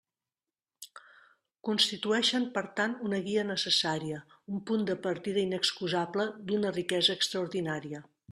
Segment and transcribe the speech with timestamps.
[1.67, 4.23] Constitueixen per tant una guia necessària,
[4.55, 8.05] un punt de partida inexcusable, d'una riquesa extraordinària.